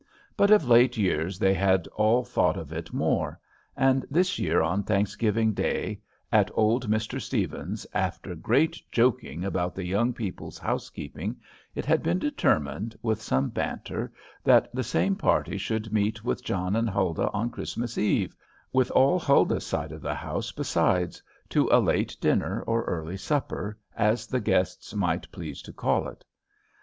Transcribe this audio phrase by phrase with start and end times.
[0.35, 3.39] But of late years they had all thought of it more;
[3.77, 7.21] and this year, on Thanksgiving day, at old Mr.
[7.21, 11.35] Stevens's, after great joking about the young people's housekeeping,
[11.75, 14.11] it had been determined, with some banter,
[14.43, 18.35] that the same party should meet with John and Huldah on Christmas eve,
[18.73, 23.77] with all Huldah's side of the house besides, to a late dinner or early supper,
[23.95, 26.25] as the guests might please to call it.